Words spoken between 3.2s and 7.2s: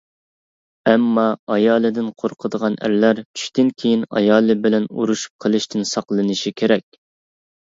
چۈشتىن كېيىن ئايالى بىلەن ئۇرۇشۇپ قېلىشتىن ساقلىنىشى كېرەك.